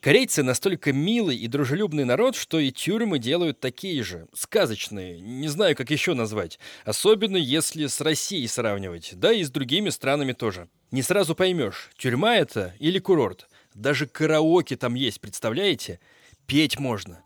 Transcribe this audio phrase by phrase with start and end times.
[0.00, 5.74] Корейцы настолько милый и дружелюбный народ, что и тюрьмы делают такие же, сказочные, не знаю,
[5.74, 10.68] как еще назвать, особенно если с Россией сравнивать, да и с другими странами тоже.
[10.92, 13.48] Не сразу поймешь, тюрьма это или курорт.
[13.74, 15.98] Даже караоке там есть, представляете?
[16.46, 17.20] Петь можно.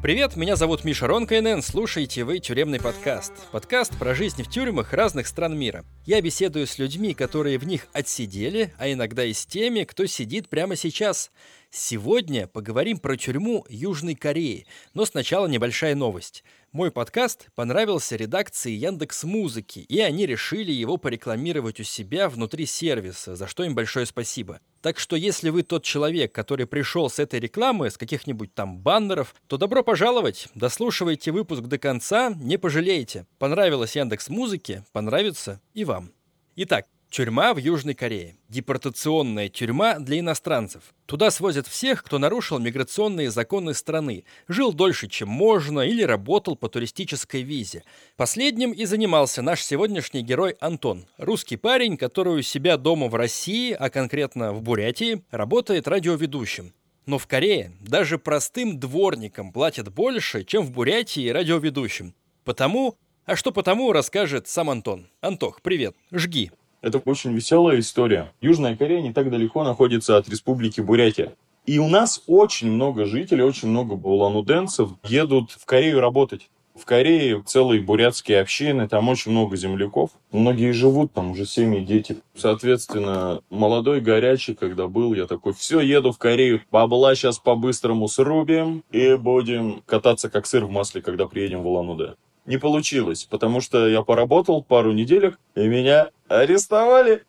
[0.00, 3.32] Привет, меня зовут Миша Ронкайнен, слушаете вы «Тюремный подкаст».
[3.50, 5.84] Подкаст про жизнь в тюрьмах разных стран мира.
[6.06, 10.48] Я беседую с людьми, которые в них отсидели, а иногда и с теми, кто сидит
[10.48, 11.32] прямо сейчас.
[11.70, 19.24] Сегодня поговорим про тюрьму Южной Кореи, но сначала небольшая новость– мой подкаст понравился редакции Яндекс
[19.24, 24.60] Музыки, и они решили его порекламировать у себя внутри сервиса, за что им большое спасибо.
[24.80, 29.34] Так что если вы тот человек, который пришел с этой рекламы, с каких-нибудь там баннеров,
[29.48, 33.26] то добро пожаловать, дослушивайте выпуск до конца, не пожалеете.
[33.38, 36.12] Понравилось Яндекс Музыке, понравится и вам.
[36.54, 38.36] Итак, Тюрьма в Южной Корее.
[38.50, 40.94] Депортационная тюрьма для иностранцев.
[41.06, 46.68] Туда свозят всех, кто нарушил миграционные законы страны, жил дольше, чем можно, или работал по
[46.68, 47.82] туристической визе.
[48.16, 51.06] Последним и занимался наш сегодняшний герой Антон.
[51.16, 56.74] Русский парень, который у себя дома в России, а конкретно в Бурятии, работает радиоведущим.
[57.06, 62.14] Но в Корее даже простым дворникам платят больше, чем в Бурятии радиоведущим.
[62.44, 62.96] Потому...
[63.24, 65.08] А что потому, расскажет сам Антон.
[65.20, 65.94] Антох, привет.
[66.10, 66.50] Жги.
[66.80, 68.32] Это очень веселая история.
[68.40, 71.32] Южная Корея не так далеко находится от республики Бурятия.
[71.66, 76.48] И у нас очень много жителей, очень много булануденцев едут в Корею работать.
[76.74, 80.10] В Корее целые бурятские общины, там очень много земляков.
[80.30, 82.18] Многие живут, там уже семьи, дети.
[82.36, 88.84] Соответственно, молодой, горячий, когда был, я такой, все, еду в Корею, бабла сейчас по-быстрому срубим
[88.92, 92.14] и будем кататься как сыр в масле, когда приедем в Улан-Удэ
[92.48, 97.24] не получилось, потому что я поработал пару неделек, и меня арестовали.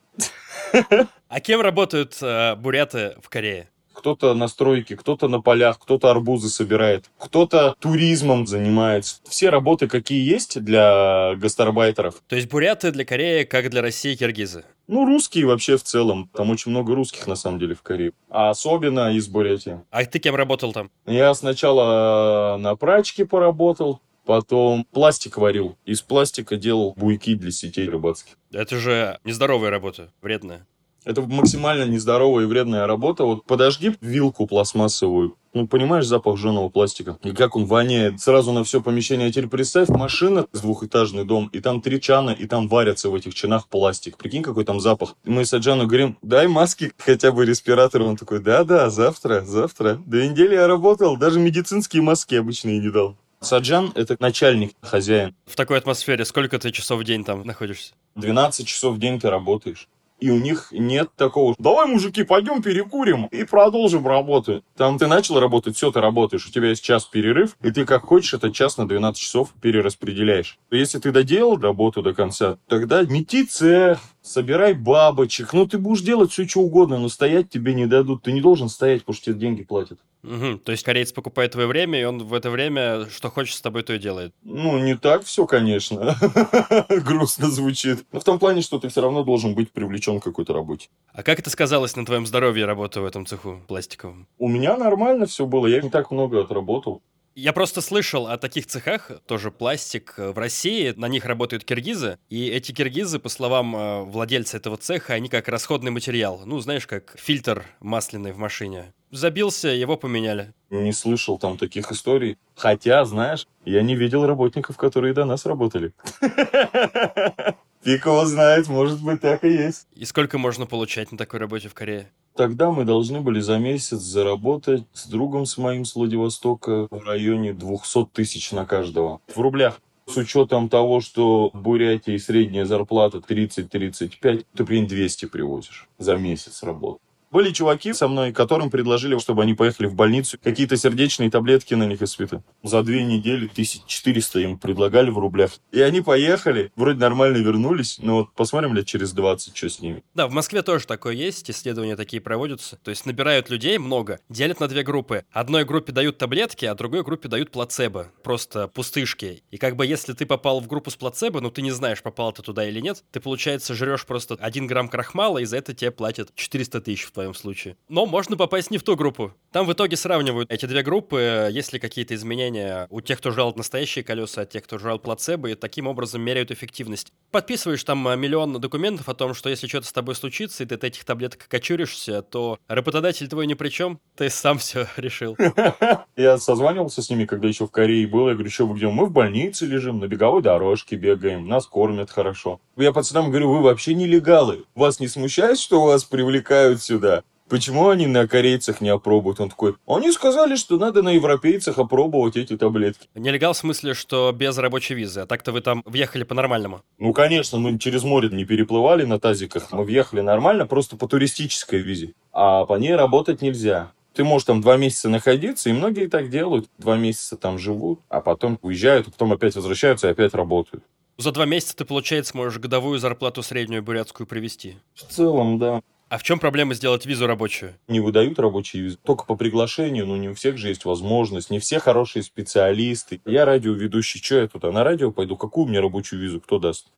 [1.28, 3.68] А кем работают э, буряты в Корее?
[3.92, 9.20] Кто-то на стройке, кто-то на полях, кто-то арбузы собирает, кто-то туризмом занимается.
[9.28, 12.14] Все работы, какие есть для гастарбайтеров.
[12.26, 14.64] То есть буряты для Кореи, как для России киргизы?
[14.88, 16.30] Ну, русские вообще в целом.
[16.34, 18.12] Там очень много русских, на самом деле, в Корее.
[18.30, 19.80] А особенно из Бурятии.
[19.90, 20.90] А ты кем работал там?
[21.04, 25.76] Я сначала на прачке поработал, Потом пластик варил.
[25.84, 28.36] Из пластика делал буйки для сетей рыбацких.
[28.52, 30.66] Это же нездоровая работа, вредная.
[31.04, 33.24] Это максимально нездоровая и вредная работа.
[33.24, 37.18] Вот подожги вилку пластмассовую, ну, понимаешь запах жженого пластика?
[37.24, 39.28] И как он воняет сразу на все помещение.
[39.28, 43.34] А теперь представь, машина двухэтажный дом, и там три чана, и там варятся в этих
[43.34, 44.18] чанах пластик.
[44.18, 45.16] Прикинь, какой там запах.
[45.24, 48.02] Мы с Аджану говорим, дай маски, хотя бы респиратор.
[48.02, 50.00] Он такой, да-да, завтра, завтра.
[50.06, 53.16] Две недели я работал, даже медицинские маски обычные не дал.
[53.42, 55.34] Саджан– это начальник, хозяин.
[55.46, 57.94] В такой атмосфере сколько ты часов в день там находишься?
[58.16, 59.88] 12 часов в день ты работаешь.
[60.18, 64.62] И у них нет такого, давай, мужики, пойдем перекурим и продолжим работу.
[64.76, 68.02] Там ты начал работать, все, ты работаешь, у тебя есть час перерыв, и ты как
[68.02, 70.58] хочешь этот час на 12 часов перераспределяешь.
[70.70, 75.52] Если ты доделал работу до конца, тогда мети цех, собирай бабочек.
[75.52, 78.22] Ну, ты будешь делать все, что угодно, но стоять тебе не дадут.
[78.22, 79.98] Ты не должен стоять, потому что тебе деньги платят.
[80.22, 80.58] Угу.
[80.58, 83.82] То есть кореец покупает твое время, и он в это время что хочет с тобой,
[83.82, 84.34] то и делает.
[84.42, 86.14] Ну, не так все, конечно.
[86.88, 88.04] Грустно звучит.
[88.12, 90.88] Но в том плане, что ты все равно должен быть привлечен к какой-то работе.
[91.12, 94.26] А как это сказалось на твоем здоровье, работа в этом цеху пластиковом?
[94.38, 95.66] У меня нормально все было.
[95.66, 97.02] Я не так много отработал.
[97.40, 102.48] Я просто слышал о таких цехах, тоже пластик в России, на них работают киргизы, и
[102.48, 107.14] эти киргизы, по словам э, владельца этого цеха, они как расходный материал, ну, знаешь, как
[107.18, 108.92] фильтр масляный в машине.
[109.10, 110.52] Забился, его поменяли.
[110.68, 112.36] Не слышал там таких историй.
[112.54, 115.94] Хотя, знаешь, я не видел работников, которые до нас работали.
[117.82, 119.86] Фиг его знает, может быть, так и есть.
[119.94, 122.10] И сколько можно получать на такой работе в Корее?
[122.40, 127.52] Тогда мы должны были за месяц заработать с другом с моим с Владивостока в районе
[127.52, 129.20] 200 тысяч на каждого.
[129.34, 129.78] В рублях.
[130.06, 136.62] С учетом того, что в Бурятии средняя зарплата 30-35, ты, блин, 200 привозишь за месяц
[136.62, 137.00] работы.
[137.30, 141.86] Были чуваки со мной, которым предложили, чтобы они поехали в больницу, какие-то сердечные таблетки на
[141.86, 142.42] них испыты.
[142.64, 145.52] За две недели 1400 им предлагали в рублях.
[145.70, 150.02] И они поехали, вроде нормально вернулись, но вот посмотрим лет через 20, что с ними.
[150.14, 152.80] Да, в Москве тоже такое есть, исследования такие проводятся.
[152.82, 155.24] То есть набирают людей много, делят на две группы.
[155.30, 159.44] Одной группе дают таблетки, а другой группе дают плацебо, просто пустышки.
[159.52, 162.32] И как бы если ты попал в группу с плацебо, но ты не знаешь, попал
[162.32, 165.92] ты туда или нет, ты, получается, жрешь просто один грамм крахмала, и за это тебе
[165.92, 167.76] платят 400 тысяч в твоем случае.
[167.88, 169.32] Но можно попасть не в ту группу.
[169.52, 173.52] Там в итоге сравнивают эти две группы, есть ли какие-то изменения у тех, кто жрал
[173.54, 177.12] настоящие колеса, а тех, кто жрал плацебо, и таким образом меряют эффективность.
[177.30, 180.76] Подписываешь там а, миллион документов о том, что если что-то с тобой случится, и ты
[180.76, 185.36] от этих таблеток кочуришься, то работодатель твой ни при чем, ты сам все решил.
[186.16, 188.28] Я созванивался с ними, когда еще в Корее был.
[188.28, 188.88] Я говорю, что вы где?
[188.88, 192.60] Мы в больнице лежим, на беговой дорожке бегаем, нас кормят хорошо.
[192.76, 194.64] Я пацанам говорю, вы вообще нелегалы.
[194.74, 197.09] Вас не смущает, что вас привлекают сюда?
[197.50, 199.40] Почему они на корейцах не опробуют?
[199.40, 203.08] Он такой, они сказали, что надо на европейцах опробовать эти таблетки.
[203.16, 206.82] Нелегал в смысле, что без рабочей визы, а так-то вы там въехали по-нормальному?
[206.98, 211.80] Ну, конечно, мы через море не переплывали на тазиках, мы въехали нормально, просто по туристической
[211.80, 212.14] визе.
[212.32, 213.90] А по ней работать нельзя.
[214.14, 216.68] Ты можешь там два месяца находиться, и многие так делают.
[216.78, 220.84] Два месяца там живут, а потом уезжают, а потом опять возвращаются и опять работают.
[221.18, 224.76] За два месяца ты, получается, можешь годовую зарплату среднюю бурятскую привести.
[224.94, 225.82] В целом, да.
[226.10, 227.76] А в чем проблема сделать визу рабочую?
[227.86, 231.60] Не выдают рабочие визы только по приглашению, но не у всех же есть возможность, не
[231.60, 233.20] все хорошие специалисты.
[233.24, 236.88] Я радиоведущий, что я туда на радио пойду, какую мне рабочую визу, кто даст?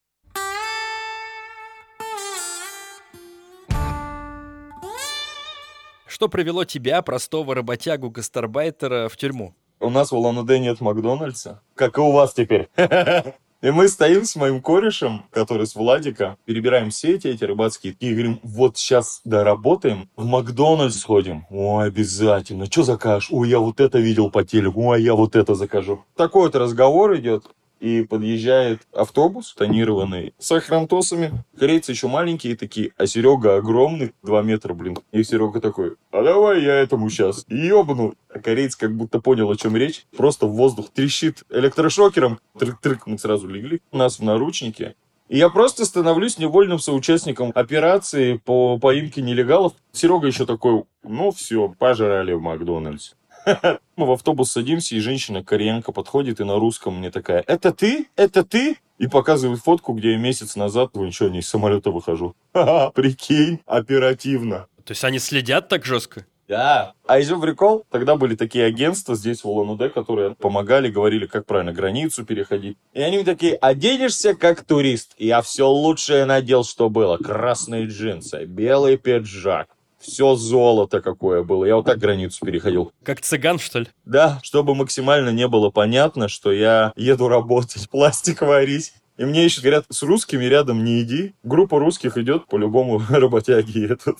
[6.07, 9.55] Что привело тебя, простого работягу-гастарбайтера, в тюрьму?
[9.79, 11.61] У нас в Улан-Удэ нет Макдональдса.
[11.75, 12.71] Как и у вас теперь.
[13.63, 18.41] И мы стоим с моим корешем, который с Владика, перебираем сети эти рыбацкие, и говорим,
[18.43, 21.47] вот сейчас доработаем, в Макдональдс сходим.
[21.49, 22.67] Ой, обязательно.
[22.67, 23.29] Что закажешь?
[23.31, 24.83] Ой, я вот это видел по телеку.
[24.83, 26.05] Ой, я вот это закажу.
[26.17, 27.45] Такой вот разговор идет
[27.83, 31.33] и подъезжает автобус тонированный с охрантосами.
[31.59, 34.99] Корейцы еще маленькие такие, а Серега огромный, 2 метра, блин.
[35.11, 38.15] И Серега такой, а давай я этому сейчас ебну.
[38.33, 40.07] А кореец как будто понял, о чем речь.
[40.17, 42.39] Просто в воздух трещит электрошокером.
[42.57, 43.83] Трык-трык, мы сразу легли.
[43.91, 44.95] Нас в наручнике.
[45.29, 49.73] И я просто становлюсь невольным соучастником операции по поимке нелегалов.
[49.91, 53.15] Серега еще такой, ну все, пожрали в Макдональдс.
[53.97, 58.09] Мы в автобус садимся, и женщина-кореянка подходит и на русском мне такая, это ты?
[58.17, 58.79] Это ты?
[58.99, 62.35] И показывает фотку, где я месяц назад, ну ничего, не из самолета выхожу.
[62.55, 64.67] Ха-ха, прикинь, оперативно.
[64.85, 66.27] То есть они следят так жестко?
[66.49, 66.93] Да.
[67.07, 71.73] А еще прикол, тогда были такие агентства здесь в Улан-Удэ, которые помогали, говорили, как правильно
[71.73, 72.77] границу переходить.
[72.93, 75.15] И они такие, оденешься как турист.
[75.17, 77.17] Я все лучшее надел, что было.
[77.17, 79.69] Красные джинсы, белый пиджак,
[80.03, 81.65] все золото какое было.
[81.65, 82.93] Я вот так границу переходил.
[83.03, 83.87] Как цыган, что ли?
[84.05, 88.93] Да, чтобы максимально не было понятно, что я еду работать, пластик варить.
[89.19, 91.35] И мне еще говорят, с русскими рядом не иди.
[91.43, 94.19] Группа русских идет, по-любому работяги этот.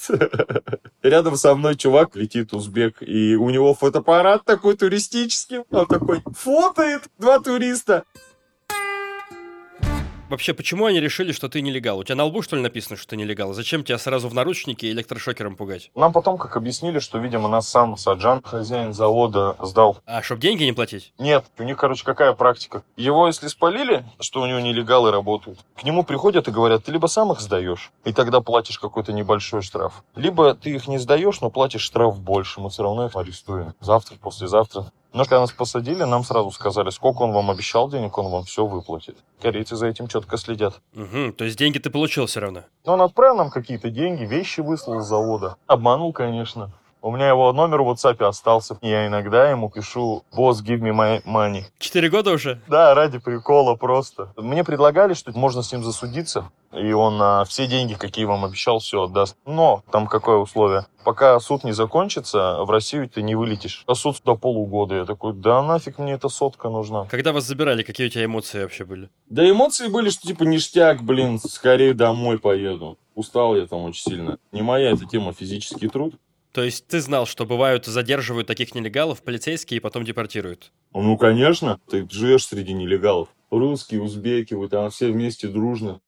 [1.03, 5.61] Рядом со мной чувак летит, узбек, и у него фотоаппарат такой туристический.
[5.71, 8.05] Он такой фотоет два туриста.
[10.33, 11.99] Вообще, почему они решили, что ты нелегал?
[11.99, 13.53] У тебя на лбу, что ли, написано, что ты нелегал?
[13.53, 15.91] Зачем тебя сразу в наручники электрошокером пугать?
[15.95, 19.99] Нам потом как объяснили, что, видимо, нас сам Саджан, хозяин завода, сдал.
[20.07, 21.13] А, чтобы деньги не платить?
[21.19, 22.83] Нет, у них, короче, какая практика?
[22.97, 27.09] Его, если спалили, что у него нелегалы работают, к нему приходят и говорят, ты либо
[27.09, 31.51] сам их сдаешь, и тогда платишь какой-то небольшой штраф, либо ты их не сдаешь, но
[31.51, 33.75] платишь штраф больше, мы все равно их арестуем.
[33.81, 34.93] Завтра, послезавтра.
[35.13, 38.65] Но когда нас посадили, нам сразу сказали, сколько он вам обещал денег, он вам все
[38.65, 39.17] выплатит.
[39.41, 40.81] Корейцы за этим четко следят.
[40.95, 42.63] Угу, то есть деньги ты получил все равно?
[42.87, 45.57] Но он отправил нам какие-то деньги, вещи выслал с завода.
[45.67, 46.71] Обманул, конечно.
[47.05, 48.79] У меня его номер в WhatsApp остался.
[48.81, 51.65] Я иногда ему пишу «Босс, give me my money».
[51.81, 52.61] Четыре года уже?
[52.69, 54.33] Да, ради прикола просто.
[54.37, 58.79] Мне предлагали, что можно с ним засудиться, и он а, все деньги, какие вам обещал,
[58.79, 59.37] все отдаст.
[59.45, 60.87] Но там какое условие?
[61.03, 63.83] Пока суд не закончится, в Россию ты не вылетишь.
[63.89, 64.95] А суд до полугода.
[64.95, 67.07] Я такой, да нафиг мне эта сотка нужна.
[67.07, 69.11] Когда вас забирали, какие у тебя эмоции вообще были?
[69.29, 72.97] Да эмоции были, что типа ништяк, блин, скорее домой поеду.
[73.17, 74.39] Устал я там очень сильно.
[74.53, 76.15] Не моя эта тема физический труд.
[76.53, 80.71] То есть ты знал, что бывают, задерживают таких нелегалов полицейские и потом депортируют?
[80.93, 81.81] Ну, конечно.
[81.89, 83.29] Ты живешь среди нелегалов.
[83.51, 86.01] Русские, узбеки, вы там все вместе дружно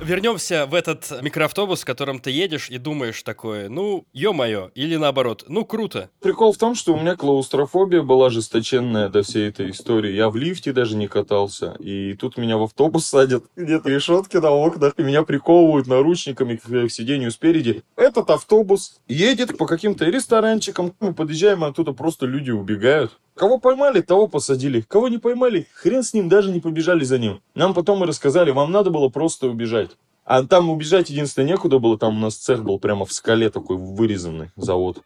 [0.00, 5.44] вернемся в этот микроавтобус, в котором ты едешь и думаешь такое, ну, ё-моё, или наоборот,
[5.48, 6.10] ну, круто.
[6.20, 10.12] Прикол в том, что у меня клаустрофобия была жесточенная до всей этой истории.
[10.12, 11.76] Я в лифте даже не катался.
[11.78, 16.90] И тут меня в автобус садят, где-то решетки на окнах, и меня приковывают наручниками к
[16.90, 17.82] сиденью спереди.
[17.96, 20.94] Этот автобус едет по каким-то ресторанчикам.
[21.00, 23.18] Мы подъезжаем, а оттуда просто люди убегают.
[23.34, 24.80] Кого поймали, того посадили.
[24.80, 27.42] Кого не поймали, хрен с ним, даже не побежали за ним.
[27.54, 29.90] Нам потом и рассказали, вам надо было просто убежать.
[30.24, 33.76] А там убежать единственное некуда было, там у нас цех был прямо в скале такой
[33.76, 35.02] вырезанный завод.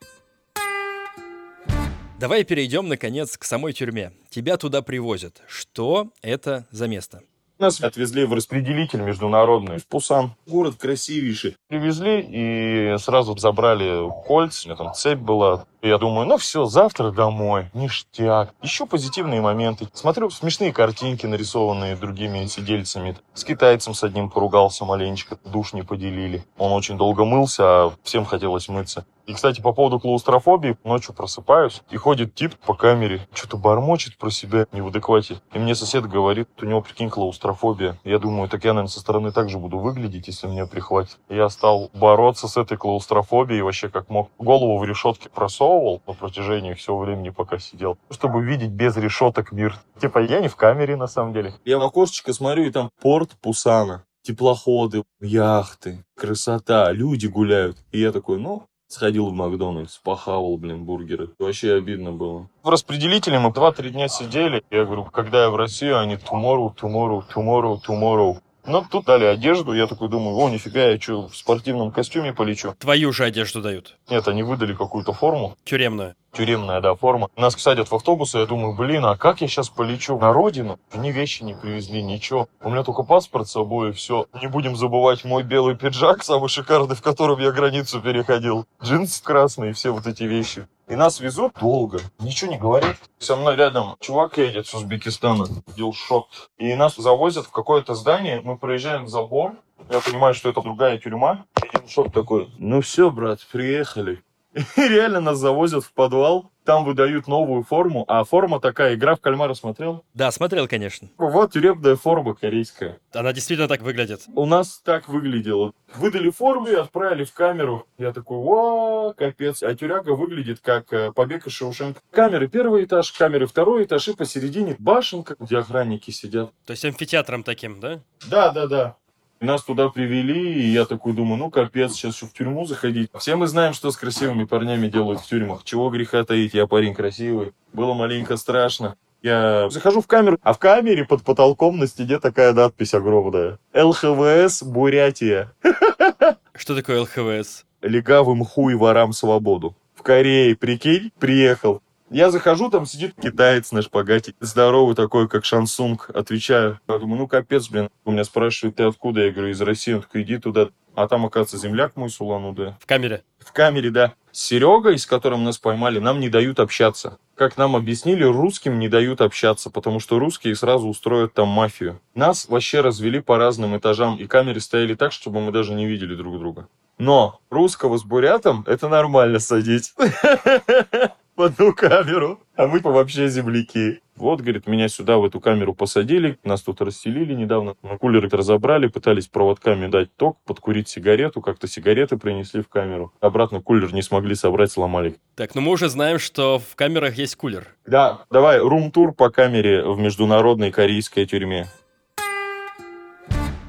[2.20, 4.12] Давай перейдем, наконец, к самой тюрьме.
[4.28, 5.40] Тебя туда привозят.
[5.47, 7.23] Что это за место?
[7.58, 10.36] Нас отвезли в распределитель международный в Пусан.
[10.46, 11.56] Город красивейший.
[11.66, 14.62] Привезли и сразу забрали кольца.
[14.64, 15.64] У меня там цепь была.
[15.82, 17.68] Я думаю, ну все, завтра домой.
[17.74, 18.54] Ништяк.
[18.62, 19.88] Еще позитивные моменты.
[19.92, 23.16] Смотрю смешные картинки, нарисованные другими сидельцами.
[23.34, 25.36] С китайцем с одним поругался маленечко.
[25.44, 26.44] Душ не поделили.
[26.58, 29.04] Он очень долго мылся, а всем хотелось мыться.
[29.28, 34.30] И, кстати, по поводу клаустрофобии, ночью просыпаюсь, и ходит тип по камере, что-то бормочет про
[34.30, 35.42] себя не в адеквате.
[35.52, 37.99] И мне сосед говорит, у него, прикинь, клаустрофобия.
[38.04, 41.18] Я думаю, так я, наверное, со стороны так же буду выглядеть, если меня прихватит.
[41.28, 44.30] Я стал бороться с этой клаустрофобией, вообще как мог.
[44.38, 49.76] Голову в решетке просовывал на протяжении всего времени, пока сидел, чтобы видеть без решеток мир.
[50.00, 51.52] Типа, я не в камере, на самом деле.
[51.66, 57.78] Я в окошечко смотрю, и там порт Пусана теплоходы, яхты, красота, люди гуляют.
[57.92, 61.28] И я такой, ну, Сходил в Макдональдс, похавал, блин, бургеры.
[61.38, 62.49] Вообще обидно было.
[62.62, 64.64] В распределителе мы 2-3 дня сидели.
[64.71, 68.38] Я говорю, когда я в Россию, они tomorrow, tomorrow, tomorrow, tomorrow.
[68.68, 72.75] Ну, тут дали одежду, я такой думаю, о, нифига, я что, в спортивном костюме полечу?
[72.78, 73.96] Твою же одежду дают.
[74.10, 75.56] Нет, они выдали какую-то форму.
[75.64, 76.14] Тюремную.
[76.32, 77.30] Тюремная, да, форма.
[77.34, 80.78] Нас садят в автобус, и я думаю, блин, а как я сейчас полечу на родину?
[80.94, 82.46] Ни вещи не привезли, ничего.
[82.60, 84.26] У меня только паспорт с собой, и все.
[84.38, 88.66] Не будем забывать мой белый пиджак, самый шикарный, в котором я границу переходил.
[88.82, 90.68] Джинсы красные, все вот эти вещи.
[90.88, 92.97] И нас везут долго, ничего не говорит.
[93.18, 96.28] Со мной рядом чувак едет с Узбекистана, делал шок.
[96.57, 99.54] И нас завозят в какое-то здание, мы проезжаем забор,
[99.90, 101.45] я понимаю, что это другая тюрьма.
[101.62, 104.23] И шок такой, ну все, брат, приехали.
[104.54, 109.22] И реально нас завозят в подвал, там выдают новую форму, а форма такая, игра в
[109.22, 110.04] кальмара смотрел?
[110.12, 111.08] Да, смотрел, конечно.
[111.16, 112.98] Вот тюремная форма корейская.
[113.14, 114.20] Она действительно так выглядит.
[114.34, 115.72] У нас так выглядело.
[115.94, 117.87] Выдали форму и отправили в камеру.
[117.96, 119.62] Я такой, о, капец.
[119.62, 122.02] А тюряга выглядит как э, побег из Шоушенка.
[122.10, 126.52] Камеры первый этаж, камеры второй этаж и посередине башенка, где охранники сидят.
[126.66, 128.02] То есть амфитеатром таким, да?
[128.28, 128.96] Да, да, да.
[129.40, 133.11] Нас туда привели, и я такой думаю, ну капец, сейчас еще в тюрьму заходить.
[133.18, 135.62] Все мы знаем, что с красивыми парнями делают в тюрьмах.
[135.62, 137.52] Чего греха таить, я парень красивый.
[137.73, 138.97] Было маленько страшно.
[139.23, 143.59] Я захожу в камеру, а в камере под потолком на стене такая надпись огромная.
[143.75, 145.52] ЛХВС Бурятия.
[146.54, 147.64] Что такое ЛХВС?
[147.83, 149.76] Легавым хуй ворам свободу.
[149.95, 151.83] В Корее, прикинь, приехал.
[152.10, 156.10] Я захожу, там сидит китаец на шпагате, здоровый такой, как Шансунг.
[156.14, 156.80] Отвечаю.
[156.88, 157.90] Я думаю, ну капец, блин.
[158.04, 159.24] У меня спрашивают, ты откуда?
[159.24, 159.92] Я говорю, из России.
[159.92, 160.68] Он такой, иди туда.
[160.94, 162.76] А там, оказывается, земляк мой с Улан-Удэ.
[162.80, 163.22] В камере?
[163.38, 164.14] В камере, да.
[164.32, 167.18] С Серегой, с которым нас поймали, нам не дают общаться.
[167.34, 172.00] Как нам объяснили, русским не дают общаться, потому что русские сразу устроят там мафию.
[172.14, 176.16] Нас вообще развели по разным этажам, и камеры стояли так, чтобы мы даже не видели
[176.16, 176.68] друг друга.
[176.98, 179.94] Но русского с бурятом это нормально садить.
[181.38, 184.00] в одну камеру, а мы вообще земляки.
[184.16, 188.88] Вот, говорит, меня сюда, в эту камеру посадили, нас тут расселили недавно, на кулеры разобрали,
[188.88, 193.12] пытались проводками дать ток, подкурить сигарету, как-то сигареты принесли в камеру.
[193.21, 195.14] Обратно кулер не смогли собрать, сломали.
[195.37, 197.68] Так, ну мы уже знаем, что в камерах есть кулер.
[197.87, 201.68] Да, давай, рум-тур по камере в международной корейской тюрьме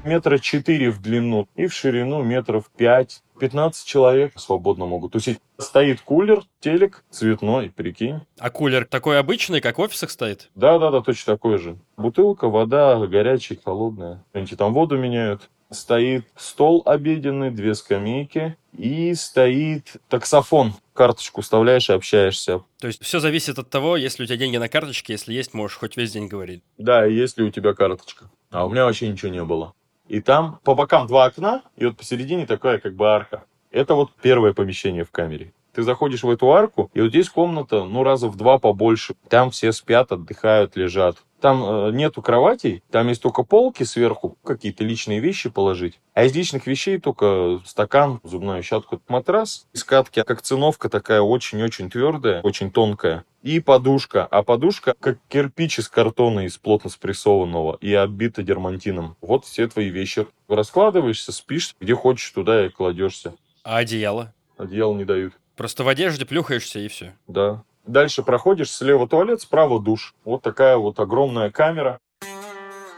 [0.04, 3.22] метра четыре в длину и в ширину метров пять.
[3.40, 5.40] 15 человек свободно могут тусить.
[5.58, 8.20] Стоит кулер, телек цветной, прикинь.
[8.38, 10.50] А кулер такой обычный, как в офисах стоит?
[10.54, 11.78] Да-да-да, точно такой же.
[11.96, 14.24] Бутылка, вода, горячая, холодная.
[14.32, 15.48] Они там воду меняют.
[15.70, 20.74] Стоит стол обеденный, две скамейки и стоит таксофон.
[20.92, 22.64] Карточку вставляешь и общаешься.
[22.80, 25.78] То есть все зависит от того, если у тебя деньги на карточке, если есть, можешь
[25.78, 26.62] хоть весь день говорить.
[26.76, 28.30] Да, если у тебя карточка.
[28.50, 29.74] А у меня вообще ничего не было.
[30.10, 33.44] И там по бокам два окна, и вот посередине такая как бы арка.
[33.70, 35.52] Это вот первое помещение в камере.
[35.72, 39.14] Ты заходишь в эту арку, и вот здесь комната, ну, раза в два побольше.
[39.28, 41.18] Там все спят, отдыхают, лежат.
[41.40, 45.98] Там э, нету кроватей, там есть только полки сверху, какие-то личные вещи положить.
[46.14, 51.90] А из личных вещей только стакан, зубную щетку, матрас из катки, как циновка такая очень-очень
[51.90, 53.24] твердая, очень тонкая.
[53.42, 54.26] И подушка.
[54.26, 59.16] А подушка как кирпич из картона, из плотно спрессованного и оббита дермантином.
[59.22, 60.26] Вот все твои вещи.
[60.46, 63.34] Раскладываешься, спишь, где хочешь, туда и кладешься.
[63.64, 64.34] А одеяло?
[64.58, 65.32] Одеяло не дают.
[65.56, 67.14] Просто в одежде плюхаешься и все.
[67.26, 67.64] Да.
[67.86, 70.14] Дальше проходишь, слева туалет, справа душ.
[70.24, 71.98] Вот такая вот огромная камера.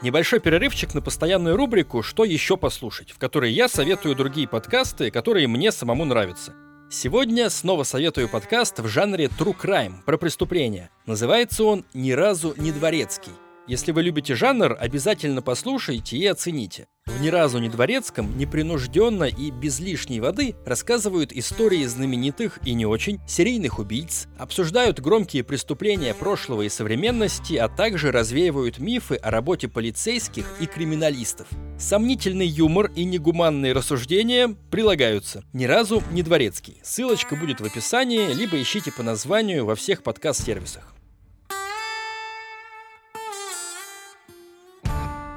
[0.01, 5.47] Небольшой перерывчик на постоянную рубрику «Что еще послушать», в которой я советую другие подкасты, которые
[5.47, 6.53] мне самому нравятся.
[6.91, 10.91] Сегодня снова советую подкаст в жанре True Crime, про преступления.
[11.05, 13.31] Называется он «Ни разу не дворецкий».
[13.65, 16.87] Если вы любите жанр, обязательно послушайте и оцените.
[17.05, 22.85] В ни разу не дворецком, непринужденно и без лишней воды рассказывают истории знаменитых и не
[22.85, 29.69] очень серийных убийц, обсуждают громкие преступления прошлого и современности, а также развеивают мифы о работе
[29.69, 31.47] полицейских и криминалистов.
[31.79, 35.43] Сомнительный юмор и негуманные рассуждения прилагаются.
[35.53, 36.81] Ни разу не дворецкий.
[36.83, 40.92] Ссылочка будет в описании, либо ищите по названию во всех подкаст-сервисах.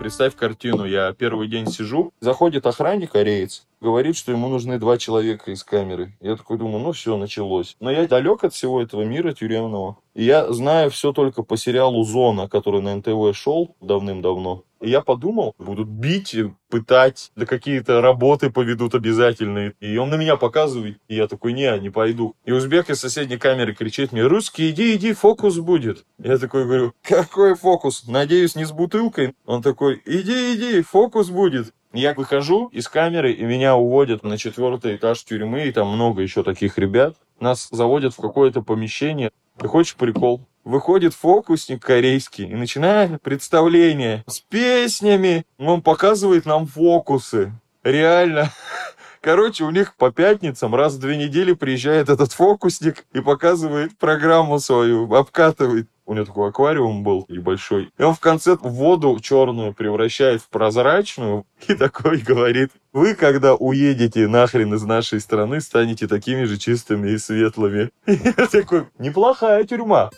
[0.07, 5.51] Представь картину, я первый день сижу, заходит охранник кореец, говорит, что ему нужны два человека
[5.51, 6.17] из камеры.
[6.21, 7.75] Я такой думаю, ну все, началось.
[7.81, 9.97] Но я далек от всего этого мира тюремного.
[10.15, 14.63] И я знаю все только по сериалу «Зона», который на НТВ шел давным-давно.
[14.81, 16.37] И я подумал, будут бить,
[16.69, 19.75] пытать, да какие-то работы поведут обязательные.
[19.81, 22.35] И он на меня показывает, и я такой, не, не пойду.
[22.45, 26.05] И узбек из соседней камеры кричит мне, русский, иди, иди, фокус будет.
[26.19, 28.07] Я такой говорю, какой фокус?
[28.07, 29.35] Надеюсь, не с бутылкой?
[29.47, 31.73] Он такой, иди, иди, фокус будет.
[31.93, 36.43] Я выхожу из камеры, и меня уводят на четвертый этаж тюрьмы, и там много еще
[36.43, 37.17] таких ребят.
[37.41, 39.31] Нас заводят в какое-то помещение.
[39.59, 40.43] Ты хочешь прикол?
[40.67, 45.47] Выходит фокусник корейский и начинает представление с песнями.
[45.59, 47.53] Он показывает нам фокусы.
[47.85, 48.51] Реально.
[49.21, 54.59] Короче, у них по пятницам раз в две недели приезжает этот фокусник и показывает программу
[54.59, 55.87] свою, обкатывает.
[56.05, 57.93] У него такой аквариум был небольшой.
[57.97, 64.27] И он в конце воду черную превращает в прозрачную и такой говорит, вы, когда уедете
[64.27, 67.91] нахрен из нашей страны, станете такими же чистыми и светлыми.
[68.07, 70.11] И я такой, неплохая тюрьма.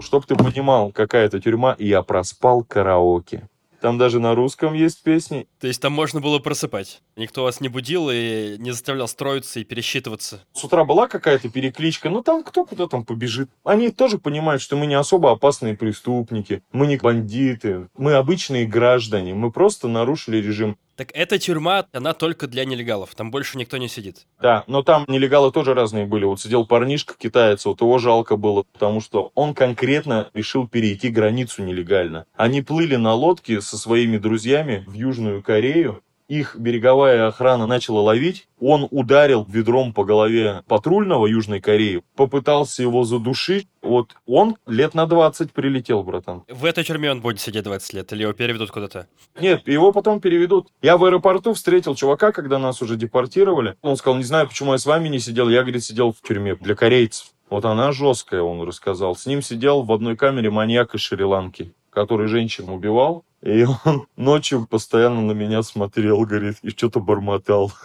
[0.00, 3.48] Чтоб ты понимал, какая это тюрьма, я проспал караоке.
[3.80, 5.46] Там даже на русском есть песни.
[5.58, 7.00] То есть там можно было просыпать?
[7.16, 10.44] Никто вас не будил и не заставлял строиться и пересчитываться?
[10.52, 13.48] С утра была какая-то перекличка, но там кто куда там побежит.
[13.64, 19.34] Они тоже понимают, что мы не особо опасные преступники, мы не бандиты, мы обычные граждане,
[19.34, 20.76] мы просто нарушили режим.
[21.00, 24.26] Так эта тюрьма, она только для нелегалов, там больше никто не сидит.
[24.38, 26.26] Да, но там нелегалы тоже разные были.
[26.26, 31.62] Вот сидел парнишка китаец, вот его жалко было, потому что он конкретно решил перейти границу
[31.62, 32.26] нелегально.
[32.36, 38.46] Они плыли на лодке со своими друзьями в Южную Корею, их береговая охрана начала ловить,
[38.60, 43.66] он ударил ведром по голове патрульного Южной Кореи, попытался его задушить.
[43.82, 46.44] Вот он лет на 20 прилетел, братан.
[46.48, 49.08] В этой тюрьме он будет сидеть 20 лет, или его переведут куда-то?
[49.40, 50.68] Нет, его потом переведут.
[50.82, 53.74] Я в аэропорту встретил чувака, когда нас уже депортировали.
[53.82, 55.48] Он сказал, не знаю, почему я с вами не сидел.
[55.48, 57.26] Я, говорит, сидел в тюрьме для корейцев.
[57.48, 59.16] Вот она жесткая, он рассказал.
[59.16, 64.66] С ним сидел в одной камере маньяк из Шри-Ланки, который женщин убивал, и он ночью
[64.66, 67.72] постоянно на меня смотрел, говорит, и что-то бормотал.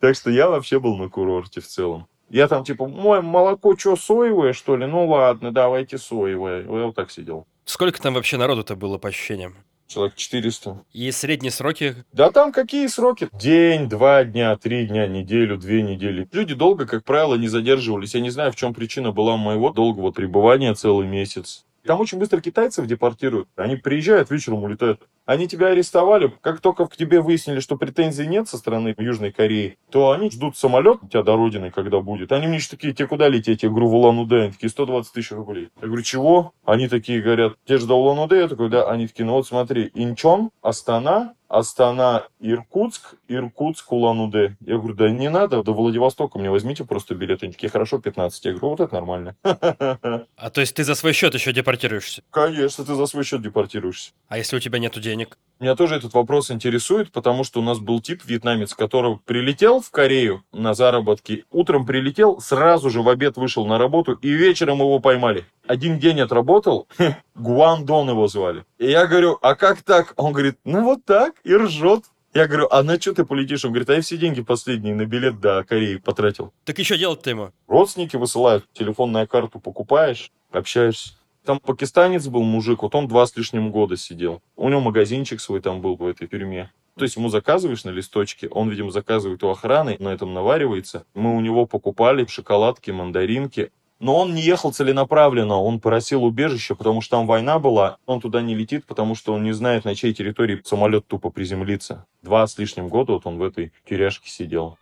[0.00, 2.06] Так что я вообще был на курорте в целом.
[2.30, 4.86] Я там типа, мой молоко что, соевое, что ли?
[4.86, 6.62] Ну ладно, давайте соевое.
[6.62, 7.48] Я вот так сидел.
[7.64, 9.56] Сколько там вообще народу-то было по ощущениям?
[9.88, 10.84] Человек 400.
[10.92, 11.96] И средние сроки?
[12.12, 13.28] Да там какие сроки?
[13.32, 16.28] День, два дня, три дня, неделю, две недели.
[16.30, 18.14] Люди долго, как правило, не задерживались.
[18.14, 21.64] Я не знаю, в чем причина была моего долгого пребывания целый месяц.
[21.88, 23.48] Там очень быстро китайцев депортируют.
[23.56, 25.08] Они приезжают, вечером улетают.
[25.24, 26.30] Они тебя арестовали.
[26.42, 30.58] Как только к тебе выяснили, что претензий нет со стороны Южной Кореи, то они ждут
[30.58, 32.30] самолет у тебя до родины, когда будет.
[32.30, 33.62] Они мне такие, тебе куда лететь?
[33.62, 34.42] Я говорю, в Улан-Удэ.
[34.42, 35.70] Они такие, 120 тысяч рублей.
[35.80, 36.52] Я говорю, чего?
[36.66, 38.38] Они такие говорят, те же до Улан-Удэ?
[38.38, 38.90] Я такой, да.
[38.90, 44.56] Они такие, ну вот смотри, Инчон, Астана, Астана, Иркутск, Иркутск, Улан-Удэ.
[44.60, 47.42] Я говорю, да не надо, до Владивостока мне возьмите просто билет.
[47.42, 48.44] Они такие, хорошо, 15.
[48.44, 49.36] Я говорю, вот это нормально.
[50.36, 52.22] А то есть ты за свой счет еще депортируешься?
[52.30, 54.12] Конечно, ты за свой счет депортируешься.
[54.28, 55.38] А если у тебя нету денег?
[55.60, 59.90] Меня тоже этот вопрос интересует, потому что у нас был тип вьетнамец, который прилетел в
[59.90, 65.00] Корею на заработки, утром прилетел, сразу же в обед вышел на работу, и вечером его
[65.00, 65.44] поймали.
[65.66, 66.86] Один день отработал,
[67.34, 68.64] Гуандон его звали.
[68.78, 70.14] И я говорю, а как так?
[70.16, 72.04] Он говорит, ну вот так, и ржет.
[72.34, 73.64] Я говорю, а на что ты полетишь?
[73.64, 76.52] Он говорит, а я все деньги последние на билет до Кореи потратил.
[76.64, 77.52] Так еще делать-то ему?
[77.66, 81.14] Родственники высылают, телефонную карту покупаешь, общаешься.
[81.44, 84.42] Там пакистанец был мужик, вот он два с лишним года сидел.
[84.56, 86.70] У него магазинчик свой там был в этой тюрьме.
[86.98, 91.06] То есть ему заказываешь на листочке, он, видимо, заказывает у охраны, на этом наваривается.
[91.14, 93.70] Мы у него покупали шоколадки, мандаринки.
[94.00, 97.98] Но он не ехал целенаправленно, он просил убежище, потому что там война была.
[98.06, 102.06] Он туда не летит, потому что он не знает, на чьей территории самолет тупо приземлится.
[102.22, 104.78] Два с лишним года вот он в этой тюряшке сидел.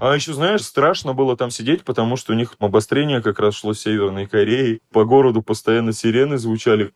[0.00, 3.74] А еще, знаешь, страшно было там сидеть, потому что у них обострение как раз шло
[3.74, 4.80] с Северной Кореи.
[4.92, 6.92] По городу постоянно сирены звучали.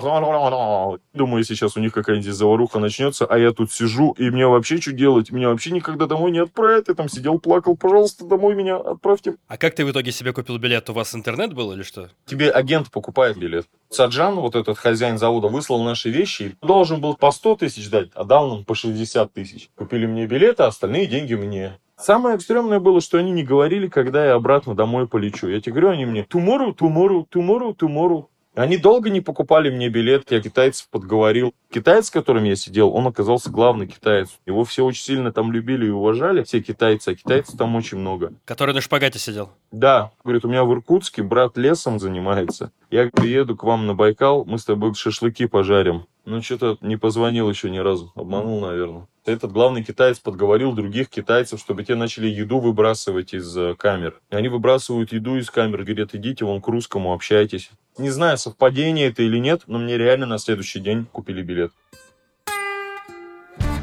[0.00, 4.80] Тумору, Думаю, сейчас у них какая-нибудь заваруха начнется, а я тут сижу, и мне вообще
[4.80, 5.30] что делать?
[5.30, 6.88] Меня вообще никогда домой не отправят.
[6.88, 9.36] Я там сидел, плакал, пожалуйста, домой меня отправьте.
[9.48, 10.90] А как ты в итоге себе купил билет?
[10.90, 12.10] У вас интернет был или что?
[12.26, 13.66] Тебе агент покупает билет.
[13.88, 16.56] Саджан, вот этот хозяин завода, выслал наши вещи.
[16.60, 19.70] Должен был по 100 тысяч дать, а дал нам по 60 тысяч.
[19.76, 21.78] Купили мне билеты, а остальные деньги мне.
[21.98, 25.48] Самое экстремное было, что они не говорили, когда я обратно домой полечу.
[25.48, 28.26] Я тебе говорю, они мне tomorrow, tomorrow, tomorrow, tomorrow.
[28.56, 31.52] Они долго не покупали мне билет, я китайцев подговорил.
[31.70, 34.30] Китаец, с которым я сидел, он оказался главный китаец.
[34.46, 38.32] Его все очень сильно там любили и уважали, все китайцы, а китайцев там очень много.
[38.46, 39.50] Который на шпагате сидел?
[39.72, 40.10] Да.
[40.24, 42.72] Говорит, у меня в Иркутске брат лесом занимается.
[42.90, 46.06] Я приеду к вам на Байкал, мы с тобой шашлыки пожарим.
[46.24, 48.10] Ну, что-то не позвонил еще ни разу.
[48.14, 49.06] Обманул, наверное.
[49.26, 54.20] Этот главный китаец подговорил других китайцев, чтобы те начали еду выбрасывать из э, камер.
[54.30, 57.70] И они выбрасывают еду из камер, говорят, идите вон к русскому, общайтесь.
[57.98, 61.72] Не знаю, совпадение это или нет, но мне реально на следующий день купили билет.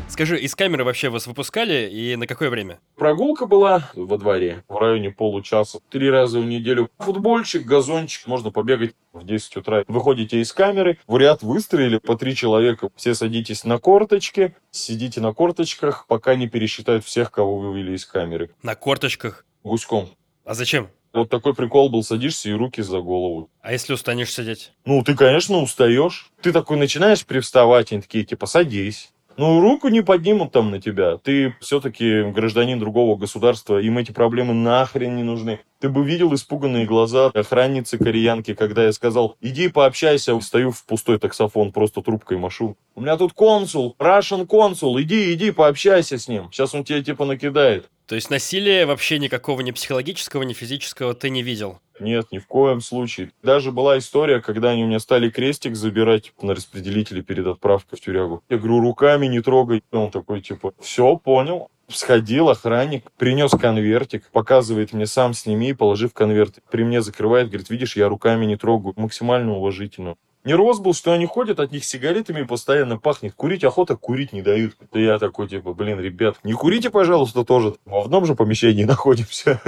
[0.08, 2.80] Скажи, из камеры вообще вас выпускали и на какое время?
[2.96, 5.80] Прогулка была во дворе в районе получаса.
[5.90, 6.92] Три раза в неделю.
[7.00, 9.84] Футбольчик, газончик, можно побегать в 10 утра.
[9.88, 12.90] Выходите из камеры, в ряд выстроили по три человека.
[12.96, 18.52] Все садитесь на корточки, сидите на корточках, пока не пересчитают всех, кого вывели из камеры.
[18.62, 19.48] На корточках?
[19.64, 20.10] Гуськом.
[20.46, 20.90] А зачем?
[21.14, 23.50] Вот такой прикол был, садишься и руки за голову.
[23.62, 24.72] А если устанешь сидеть?
[24.84, 26.32] Ну, ты, конечно, устаешь.
[26.42, 29.14] Ты такой начинаешь привставать, они такие, типа, садись.
[29.38, 31.18] Ну, руку не поднимут там на тебя.
[31.18, 35.60] Ты все-таки гражданин другого государства, им эти проблемы нахрен не нужны.
[35.80, 41.20] Ты бы видел испуганные глаза охранницы кореянки, когда я сказал, иди пообщайся, стою в пустой
[41.20, 42.78] таксофон, просто трубкой машу.
[42.96, 46.52] У меня тут консул, Russian консул, иди, иди, пообщайся с ним.
[46.52, 47.90] Сейчас он тебя типа накидает.
[48.14, 51.80] То есть насилия вообще никакого ни психологического, ни физического ты не видел?
[52.00, 53.32] Нет, ни в коем случае.
[53.42, 58.02] Даже была история, когда они у меня стали крестик забирать на распределителе перед отправкой в
[58.04, 58.44] тюрягу.
[58.50, 59.84] Я говорю, руками не трогай.
[59.92, 61.72] Он такой, типа, все, понял.
[61.88, 66.60] Сходил охранник, принес конвертик, показывает мне, сам сними, положив конверт.
[66.70, 68.94] При мне закрывает, говорит, видишь, я руками не трогаю.
[68.96, 70.18] Максимально уважительно.
[70.46, 73.34] Нервоз был, что они ходят, от них сигаретами постоянно пахнет.
[73.34, 74.76] Курить охота, курить не дают.
[74.92, 77.76] И я такой, типа, блин, ребят, не курите, пожалуйста, тоже.
[77.86, 79.62] В одном же помещении находимся.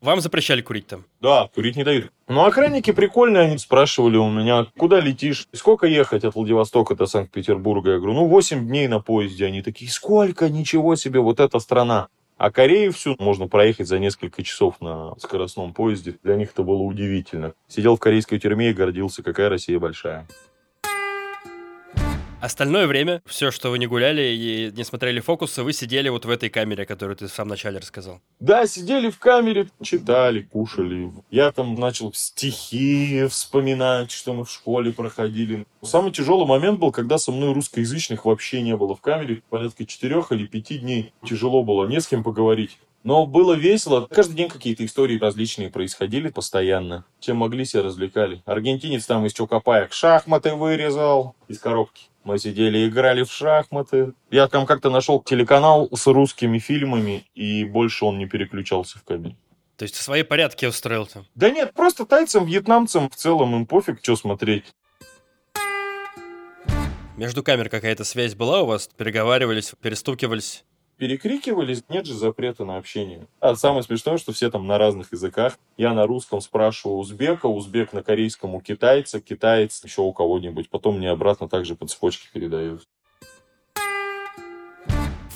[0.00, 1.04] Вам запрещали курить там?
[1.20, 2.12] Да, курить не дают.
[2.28, 7.92] Но охранники прикольные, они спрашивали у меня, куда летишь, сколько ехать от Владивостока до Санкт-Петербурга.
[7.92, 9.46] Я говорю, ну 8 дней на поезде.
[9.46, 12.08] Они такие, сколько, ничего себе, вот эта страна.
[12.36, 16.18] А Корею всю можно проехать за несколько часов на скоростном поезде.
[16.22, 17.54] Для них это было удивительно.
[17.66, 20.26] Сидел в корейской тюрьме и гордился, какая Россия большая.
[22.40, 26.30] Остальное время, все, что вы не гуляли и не смотрели фокусы, вы сидели вот в
[26.30, 28.20] этой камере, которую ты в самом начале рассказал.
[28.40, 31.10] Да, сидели в камере, читали, кушали.
[31.30, 35.66] Я там начал стихи вспоминать, что мы в школе проходили.
[35.82, 39.42] Самый тяжелый момент был, когда со мной русскоязычных вообще не было в камере.
[39.48, 42.78] Порядка четырех или пяти дней тяжело было, не с кем поговорить.
[43.06, 44.08] Но было весело.
[44.10, 47.04] Каждый день какие-то истории различные происходили постоянно.
[47.20, 48.42] Чем могли, себя развлекали.
[48.46, 52.06] Аргентинец там из Чокопаек шахматы вырезал из коробки.
[52.24, 54.12] Мы сидели, играли в шахматы.
[54.32, 59.36] Я там как-то нашел телеканал с русскими фильмами, и больше он не переключался в кабель.
[59.76, 61.26] То есть свои порядки устроил там?
[61.36, 64.64] Да нет, просто тайцам, вьетнамцам в целом им пофиг, что смотреть.
[67.16, 68.90] Между камер какая-то связь была у вас?
[68.96, 70.64] Переговаривались, перестукивались?
[70.96, 73.26] Перекрикивались, нет же запрета на общение.
[73.40, 75.58] А самое смешное, что все там на разных языках.
[75.76, 80.70] Я на русском спрашиваю узбека, узбек на корейском у китайца, китаец еще у кого-нибудь.
[80.70, 82.86] Потом мне обратно также по цепочке передают.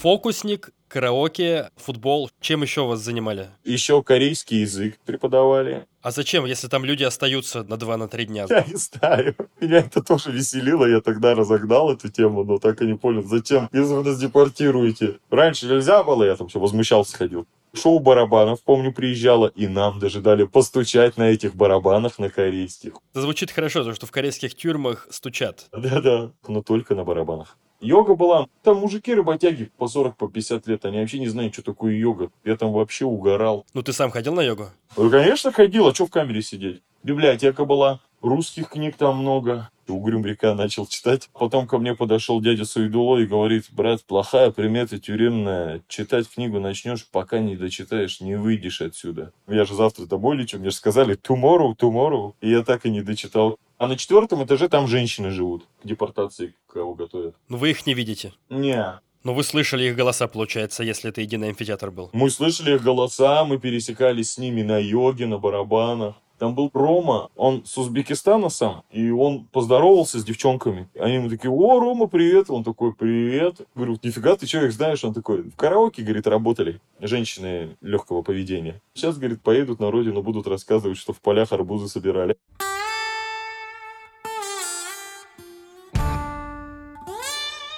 [0.00, 2.30] Фокусник, караоке, футбол.
[2.40, 3.50] Чем еще вас занимали?
[3.64, 5.84] Еще корейский язык преподавали.
[6.00, 8.46] А зачем, если там люди остаются на 2-3 дня?
[8.48, 9.36] Я не знаю.
[9.60, 10.86] Меня это тоже веселило.
[10.86, 15.18] Я тогда разогнал эту тему, но так и не понял, зачем, если вы нас депортируете.
[15.28, 17.46] Раньше нельзя было, я там все возмущался, ходил.
[17.74, 22.94] Шоу барабанов, помню, приезжало, и нам даже дали постучать на этих барабанах на корейских.
[23.12, 25.68] Это звучит хорошо, потому что в корейских тюрьмах стучат.
[25.72, 27.58] Да-да, но только на барабанах.
[27.80, 28.46] Йога была.
[28.62, 30.84] Там мужики-работяги по 40, по 50 лет.
[30.84, 32.30] Они вообще не знают, что такое йога.
[32.44, 33.64] Я там вообще угорал.
[33.72, 34.66] Ну, ты сам ходил на йогу?
[34.96, 35.86] Ну, конечно, ходил.
[35.88, 36.82] А что в камере сидеть?
[37.02, 38.00] Библиотека была.
[38.20, 39.70] Русских книг там много.
[39.88, 41.30] Угрюм река начал читать.
[41.32, 45.82] Потом ко мне подошел дядя Суидуло и говорит, брат, плохая примета тюремная.
[45.88, 49.32] Читать книгу начнешь, пока не дочитаешь, не выйдешь отсюда.
[49.48, 50.58] Я же завтра домой лечу.
[50.58, 52.34] Мне же сказали tomorrow, tomorrow.
[52.40, 53.58] И я так и не дочитал.
[53.80, 55.66] А на четвертом этаже там женщины живут.
[55.82, 57.34] К депортации кого готовят.
[57.48, 58.34] Ну вы их не видите?
[58.50, 59.00] Не.
[59.24, 62.10] Ну вы слышали их голоса, получается, если это единый амфитеатр был.
[62.12, 66.16] Мы слышали их голоса, мы пересекались с ними на йоге, на барабанах.
[66.38, 70.90] Там был Рома, он с Узбекистана сам, и он поздоровался с девчонками.
[70.98, 72.50] Они ему такие, о, Рома, привет.
[72.50, 73.62] Он такой, привет.
[73.74, 75.02] Говорю, нифига, ты их знаешь?
[75.04, 78.82] Он такой, в караоке, говорит, работали женщины легкого поведения.
[78.92, 82.36] Сейчас, говорит, поедут на родину, будут рассказывать, что в полях арбузы собирали.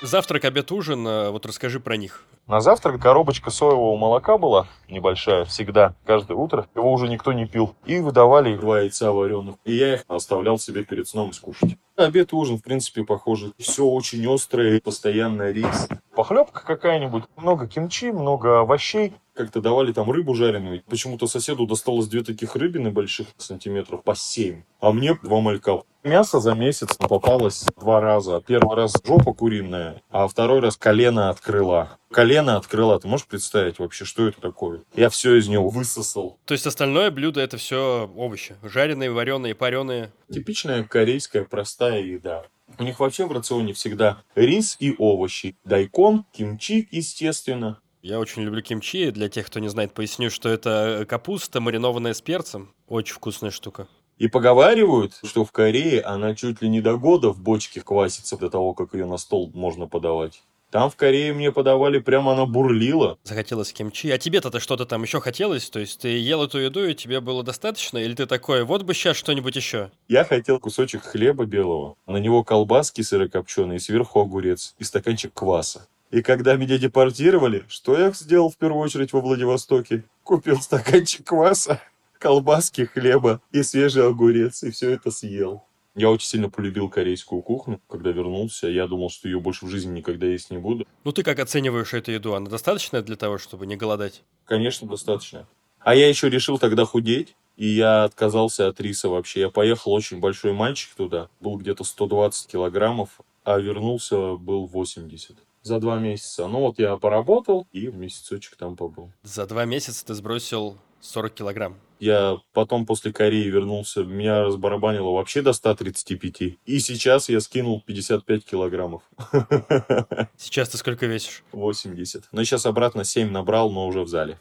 [0.02, 2.24] Завтрак, обед, ужин, э, вот расскажи про них.
[2.48, 6.66] На завтрак коробочка соевого молока была небольшая, всегда, каждое утро.
[6.74, 7.76] Его уже никто не пил.
[7.86, 9.54] И выдавали два яйца вареных.
[9.64, 11.76] И я их оставлял себе перед сном скушать.
[11.94, 13.52] Обед и ужин, в принципе, похожи.
[13.58, 15.88] Все очень острое, постоянно рис.
[16.22, 19.12] Похлебка какая-нибудь, много кимчи, много овощей.
[19.34, 20.80] Как-то давали там рыбу жареную.
[20.88, 24.62] Почему-то соседу досталось две таких рыбины больших, сантиметров по 7.
[24.78, 25.82] А мне два малька.
[26.04, 28.40] Мясо за месяц попалось два раза.
[28.46, 31.98] Первый раз жопа куриная, а второй раз колено открыла.
[32.12, 33.00] Колено открыла.
[33.00, 34.82] Ты можешь представить вообще, что это такое?
[34.94, 36.38] Я все из него высосал.
[36.44, 38.54] То есть остальное блюдо это все овощи.
[38.62, 40.12] Жареные, вареные, пареные.
[40.30, 42.44] Типичная корейская простая еда.
[42.78, 45.56] У них вообще в рационе всегда рис и овощи.
[45.64, 47.80] Дайкон, кимчи, естественно.
[48.02, 49.10] Я очень люблю кимчи.
[49.10, 52.74] Для тех, кто не знает, поясню, что это капуста, маринованная с перцем.
[52.88, 53.86] Очень вкусная штука.
[54.18, 58.50] И поговаривают, что в Корее она чуть ли не до года в бочке квасится до
[58.50, 60.42] того, как ее на стол можно подавать.
[60.72, 63.18] Там в Корее мне подавали, прямо она бурлила.
[63.24, 64.10] Захотелось кимчи.
[64.10, 65.68] А тебе-то что-то там еще хотелось?
[65.68, 67.98] То есть ты ел эту еду, и тебе было достаточно?
[67.98, 69.90] Или ты такой, вот бы сейчас что-нибудь еще?
[70.08, 75.86] Я хотел кусочек хлеба белого, на него колбаски сырокопченые, сверху огурец и стаканчик кваса.
[76.10, 80.04] И когда меня депортировали, что я сделал в первую очередь во Владивостоке?
[80.24, 81.82] Купил стаканчик кваса,
[82.18, 85.64] колбаски, хлеба и свежий огурец, и все это съел.
[85.94, 88.66] Я очень сильно полюбил корейскую кухню, когда вернулся.
[88.66, 90.86] Я думал, что ее больше в жизни никогда есть не буду.
[91.04, 92.34] Ну ты как оцениваешь эту еду?
[92.34, 94.22] Она достаточная для того, чтобы не голодать?
[94.46, 95.46] Конечно, достаточно.
[95.80, 97.36] А я еще решил тогда худеть.
[97.56, 99.40] И я отказался от риса вообще.
[99.40, 101.28] Я поехал очень большой мальчик туда.
[101.40, 106.46] Был где-то 120 килограммов, а вернулся был 80 за два месяца.
[106.48, 109.12] Ну вот я поработал и месяцочек там побыл.
[109.22, 111.76] За два месяца ты сбросил 40 килограмм.
[111.98, 116.58] Я потом после Кореи вернулся, меня разбарабанило вообще до 135.
[116.64, 119.02] И сейчас я скинул 55 килограммов.
[120.36, 121.44] Сейчас ты сколько весишь?
[121.52, 122.24] 80.
[122.32, 124.36] Ну, сейчас обратно 7 набрал, но уже в зале.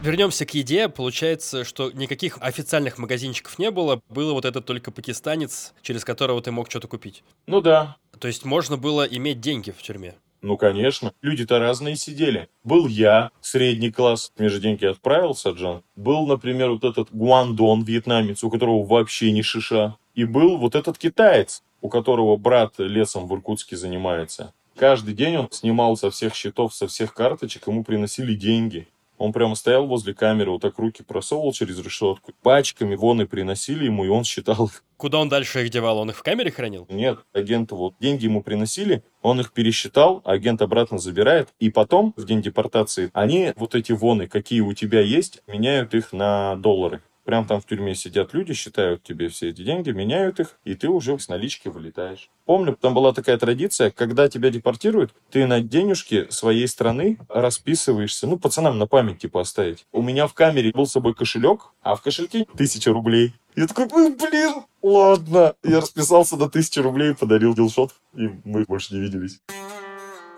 [0.00, 0.88] Вернемся к еде.
[0.88, 4.00] Получается, что никаких официальных магазинчиков не было.
[4.08, 7.24] Было вот этот только пакистанец, через которого ты мог что-то купить.
[7.46, 7.96] Ну да.
[8.20, 10.14] То есть можно было иметь деньги в тюрьме.
[10.40, 11.12] Ну, конечно.
[11.20, 12.48] Люди-то разные сидели.
[12.64, 15.82] Был я, средний класс, мне же деньги отправил Саджан.
[15.96, 19.96] Был, например, вот этот Гуандон, вьетнамец, у которого вообще не шиша.
[20.14, 24.52] И был вот этот китаец, у которого брат лесом в Иркутске занимается.
[24.76, 28.86] Каждый день он снимал со всех счетов, со всех карточек, ему приносили деньги.
[29.18, 32.32] Он прямо стоял возле камеры, вот так руки просовывал через решетку.
[32.42, 34.84] Пачками вон и приносили ему, и он считал их.
[34.96, 35.98] Куда он дальше их девал?
[35.98, 36.86] Он их в камере хранил?
[36.88, 42.24] Нет, агенты вот деньги ему приносили, он их пересчитал, агент обратно забирает, и потом, в
[42.24, 47.02] день депортации, они вот эти воны, какие у тебя есть, меняют их на доллары.
[47.28, 50.88] Прям там в тюрьме сидят люди, считают тебе все эти деньги, меняют их, и ты
[50.88, 52.30] уже с налички вылетаешь.
[52.46, 58.38] Помню, там была такая традиция, когда тебя депортируют, ты на денежки своей страны расписываешься, ну,
[58.38, 59.84] пацанам на память типа оставить.
[59.92, 63.34] У меня в камере был с собой кошелек, а в кошельке тысяча рублей.
[63.54, 65.54] Я такой, блин, ладно.
[65.62, 69.42] Я расписался на тысячу рублей, подарил дилшот, и мы больше не виделись.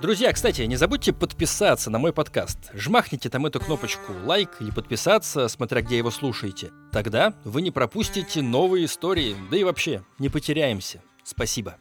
[0.00, 2.70] Друзья, кстати, не забудьте подписаться на мой подкаст.
[2.72, 6.70] Жмахните там эту кнопочку лайк или подписаться, смотря где его слушаете.
[6.90, 11.02] Тогда вы не пропустите новые истории, да и вообще не потеряемся.
[11.22, 11.76] Спасибо.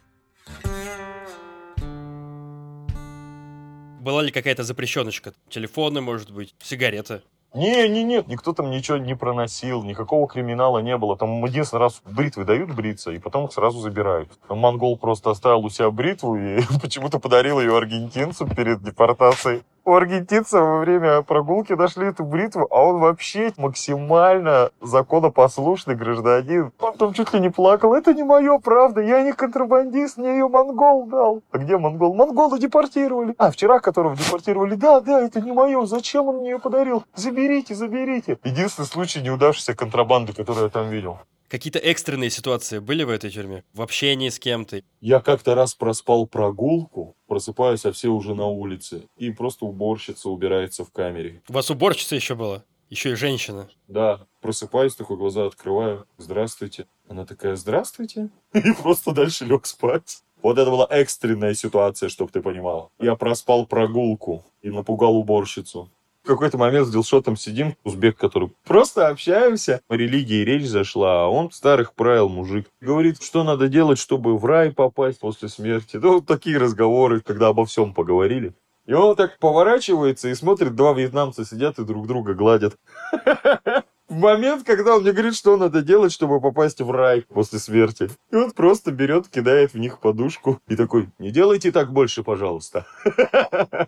[4.01, 5.33] Была ли какая-то запрещеночка?
[5.49, 7.21] Телефоны, может быть, сигареты?
[7.53, 11.17] Не, не, нет, никто там ничего не проносил, никакого криминала не было.
[11.17, 14.29] Там единственный раз бритвы дают бриться, и потом их сразу забирают.
[14.49, 20.61] Монгол просто оставил у себя бритву и почему-то подарил ее аргентинцу перед депортацией у аргентинца
[20.61, 26.71] во время прогулки нашли эту бритву, а он вообще максимально законопослушный гражданин.
[26.79, 27.95] Он там чуть ли не плакал.
[27.95, 31.41] Это не мое, правда, я не контрабандист, мне ее монгол дал.
[31.51, 32.13] А где монгол?
[32.13, 33.33] Монголы депортировали.
[33.39, 34.75] А, вчера которого депортировали.
[34.75, 35.83] Да, да, это не мое.
[35.85, 37.03] Зачем он мне ее подарил?
[37.39, 38.37] Заберите, заберите.
[38.43, 41.19] Единственный случай неудавшейся контрабанды, которую я там видел.
[41.47, 43.63] Какие-то экстренные ситуации были в этой тюрьме?
[43.73, 44.83] В общении с кем-то?
[44.99, 49.07] Я как-то раз проспал прогулку, просыпаюсь, а все уже на улице.
[49.15, 51.41] И просто уборщица убирается в камере.
[51.47, 52.65] У вас уборщица еще была?
[52.89, 53.69] Еще и женщина.
[53.87, 56.05] Да, просыпаюсь, такой глаза открываю.
[56.17, 56.87] Здравствуйте.
[57.07, 58.29] Она такая, здравствуйте.
[58.53, 60.23] И просто дальше лег спать.
[60.41, 62.91] Вот это была экстренная ситуация, чтобы ты понимал.
[62.99, 65.89] Я проспал прогулку и напугал уборщицу.
[66.35, 71.51] Какой-то момент с Дилшотом сидим, узбек, который просто общаемся, о религии речь зашла, а он
[71.51, 72.67] старых правил мужик.
[72.81, 75.97] Говорит, что надо делать, чтобы в рай попасть после смерти.
[75.97, 78.53] Ну, вот такие разговоры, когда обо всем поговорили.
[78.85, 82.75] И он так поворачивается и смотрит, два вьетнамца сидят и друг друга гладят.
[84.09, 88.09] В момент, когда он мне говорит, что надо делать, чтобы попасть в рай после смерти.
[88.31, 92.87] И он просто берет, кидает в них подушку и такой, не делайте так больше, пожалуйста.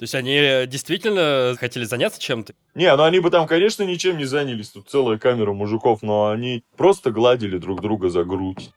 [0.00, 2.54] То есть они э, действительно хотели заняться чем-то?
[2.74, 4.70] Не, ну они бы там, конечно, ничем не занялись.
[4.70, 8.70] Тут целая камера мужиков, но они просто гладили друг друга за грудь.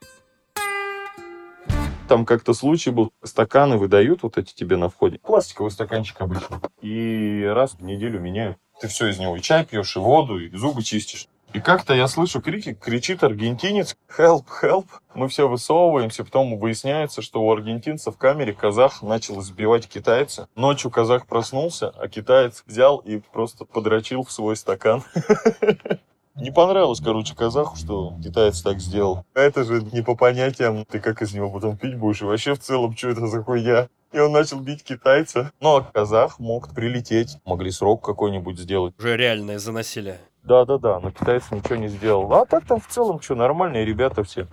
[2.09, 5.17] Там как-то случай был, стаканы выдают вот эти тебе на входе.
[5.19, 6.59] Пластиковый стаканчик обычно.
[6.81, 8.57] И раз в неделю меняют.
[8.81, 11.29] Ты все из него, и чай пьешь, и воду, и зубы чистишь.
[11.53, 14.87] И как-то я слышу крики, кричит аргентинец, help, help.
[15.13, 20.49] Мы все высовываемся, потом выясняется, что у аргентинца в камере казах начал избивать китайца.
[20.55, 25.03] Ночью казах проснулся, а китаец взял и просто подрочил в свой стакан.
[26.35, 29.23] Не понравилось, короче, казаху, что китаец так сделал.
[29.35, 32.59] Это же не по понятиям, ты как из него потом пить будешь, и вообще в
[32.59, 33.87] целом, что это за хуйня?
[34.11, 35.51] И он начал бить китайца.
[35.61, 38.95] А казах мог прилететь, могли срок какой-нибудь сделать.
[38.97, 40.19] Уже реальное за насилие.
[40.43, 42.31] Да-да-да, но китайец ничего не сделал.
[42.33, 44.45] А так там в целом что, нормальные ребята все.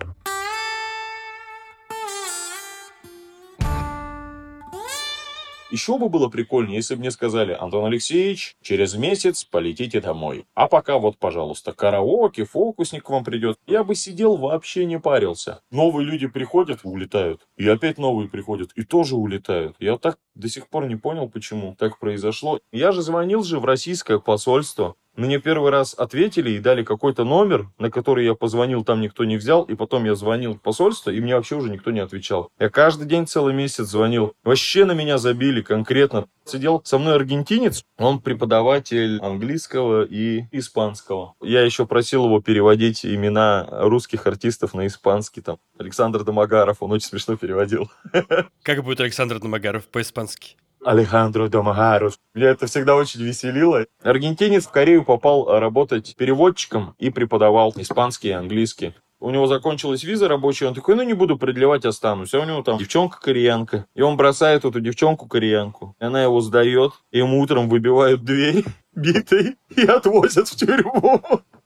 [5.71, 10.45] Еще бы было прикольнее, если бы мне сказали, Антон Алексеевич, через месяц полетите домой.
[10.53, 13.57] А пока вот, пожалуйста, караоке, фокусник к вам придет.
[13.67, 15.61] Я бы сидел, вообще не парился.
[15.71, 17.47] Новые люди приходят, улетают.
[17.55, 19.77] И опять новые приходят, и тоже улетают.
[19.79, 22.59] Я так до сих пор не понял, почему так произошло.
[22.73, 24.95] Я же звонил же в российское посольство.
[25.21, 29.37] Мне первый раз ответили и дали какой-то номер, на который я позвонил, там никто не
[29.37, 32.49] взял, и потом я звонил в посольство, и мне вообще уже никто не отвечал.
[32.57, 34.33] Я каждый день целый месяц звонил.
[34.43, 36.25] Вообще на меня забили конкретно.
[36.43, 41.35] Сидел со мной аргентинец, он преподаватель английского и испанского.
[41.39, 47.09] Я еще просил его переводить имена русских артистов на испанский, там, Александр Домогаров, он очень
[47.09, 47.91] смешно переводил.
[48.63, 50.55] Как будет Александр Домогаров по-испански?
[50.83, 52.17] Алехандро Домагарус.
[52.33, 53.85] Меня это всегда очень веселило.
[54.01, 58.93] Аргентинец в Корею попал работать переводчиком и преподавал испанский и английский.
[59.19, 62.33] У него закончилась виза рабочая, он такой, ну не буду продлевать, останусь.
[62.33, 63.85] А у него там девчонка кореянка.
[63.93, 65.95] И он бросает эту девчонку кореянку.
[65.99, 68.65] И она его сдает, и ему утром выбивают дверь
[68.95, 71.21] битой и отвозят в тюрьму.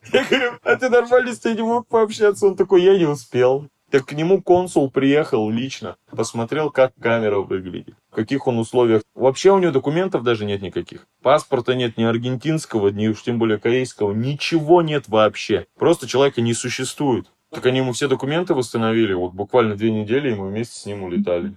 [0.12, 2.45] Я говорю, а ты нормально с ней не мог пообщаться?
[2.45, 3.69] Он такой, я не успел.
[3.91, 9.04] Так к нему консул приехал лично, посмотрел, как камера выглядит, в каких он условиях.
[9.13, 11.08] Вообще у него документов даже нет никаких.
[11.21, 14.12] Паспорта нет ни аргентинского, ни уж тем более корейского.
[14.12, 15.67] Ничего нет вообще.
[15.78, 17.28] Просто человека не существует.
[17.52, 19.13] Так они ему все документы восстановили.
[19.13, 21.54] Вот буквально две недели, и мы вместе с ним улетали.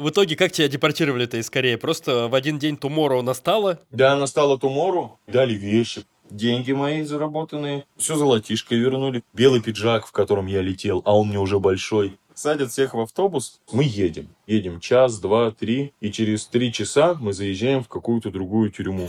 [0.00, 1.76] В итоге, как тебя депортировали-то из Кореи?
[1.76, 3.80] Просто в один день Тумору настало?
[3.90, 9.22] Да, настало Тумору, дали вещи, деньги мои заработанные, все золотишко вернули.
[9.32, 12.18] Белый пиджак, в котором я летел, а он мне уже большой.
[12.34, 14.28] Садят всех в автобус, мы едем.
[14.46, 19.08] Едем час, два, три, и через три часа мы заезжаем в какую-то другую тюрьму.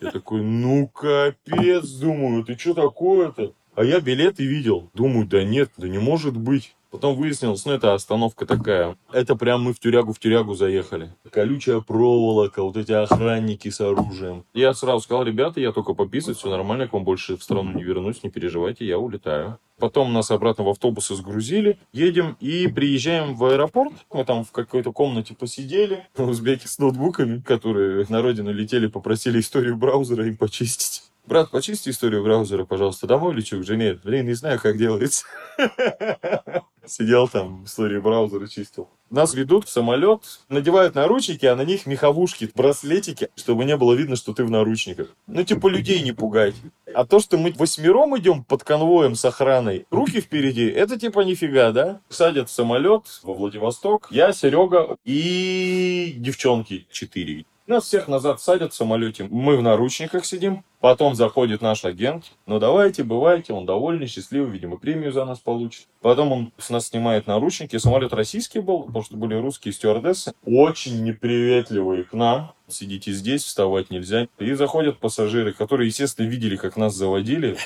[0.00, 3.54] Я такой, ну капец, думаю, ты что такое-то?
[3.76, 4.90] А я билеты видел.
[4.94, 6.74] Думаю, да нет, да не может быть.
[6.90, 8.96] Потом выяснилось, ну это остановка такая.
[9.12, 11.14] Это прям мы в тюрягу в тюрягу заехали.
[11.30, 14.44] Колючая проволока, вот эти охранники с оружием.
[14.54, 17.82] Я сразу сказал, ребята, я только пописать, все нормально, к вам больше в страну не
[17.82, 19.58] вернусь, не переживайте, я улетаю.
[19.78, 23.92] Потом нас обратно в автобусы сгрузили, едем и приезжаем в аэропорт.
[24.10, 26.06] Мы там в какой-то комнате посидели.
[26.16, 31.02] Узбеки с ноутбуками, которые на родину летели, попросили историю браузера им почистить.
[31.26, 33.08] Брат, почисти историю браузера, пожалуйста.
[33.08, 33.98] Домой лечу к жене.
[34.04, 35.24] Блин, не знаю, как делается.
[36.86, 38.88] Сидел там, историю браузера чистил.
[39.10, 44.14] Нас ведут в самолет, надевают наручники, а на них меховушки, браслетики, чтобы не было видно,
[44.14, 45.08] что ты в наручниках.
[45.26, 46.54] Ну, типа, людей не пугать.
[46.94, 51.72] А то, что мы восьмером идем под конвоем с охраной, руки впереди, это типа нифига,
[51.72, 52.00] да?
[52.08, 57.46] Садят в самолет во Владивосток, я, Серега и девчонки четыре.
[57.66, 59.26] Нас всех назад садят в самолете.
[59.28, 60.62] Мы в наручниках сидим.
[60.78, 62.26] Потом заходит наш агент.
[62.46, 63.52] Ну давайте, бывайте.
[63.52, 64.52] Он довольный, счастливый.
[64.52, 65.88] Видимо, премию за нас получит.
[66.00, 67.76] Потом он с нас снимает наручники.
[67.78, 70.32] Самолет российский был, потому что были русские стюардессы.
[70.44, 72.52] Очень неприветливые к нам.
[72.68, 74.28] Сидите здесь, вставать нельзя.
[74.38, 77.56] И заходят пассажиры, которые, естественно, видели, как нас заводили.